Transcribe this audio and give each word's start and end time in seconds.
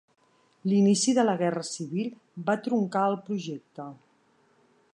L'inici 0.69 1.13
de 1.17 1.25
la 1.27 1.35
Guerra 1.41 1.63
Civil 1.67 2.09
va 2.47 2.57
truncar 2.69 3.05
el 3.11 3.19
projecte. 3.29 3.87